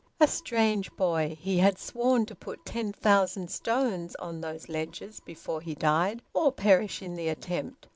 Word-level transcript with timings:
A 0.19 0.25
strange 0.25 0.91
boy, 0.95 1.37
he 1.39 1.59
had 1.59 1.77
sworn 1.77 2.25
to 2.25 2.33
put 2.33 2.65
ten 2.65 2.91
thousand 2.91 3.51
stones 3.51 4.15
on 4.15 4.41
those 4.41 4.67
ledges 4.67 5.19
before 5.19 5.61
he 5.61 5.75
died, 5.75 6.23
or 6.33 6.51
perish 6.51 7.03
in 7.03 7.13
the 7.13 7.29
attempt. 7.29 7.87